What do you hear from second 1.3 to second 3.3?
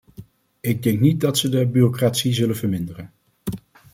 ze de bureaucratie zullen verminderen.